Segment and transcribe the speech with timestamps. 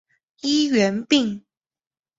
[0.41, 1.45] 医源病。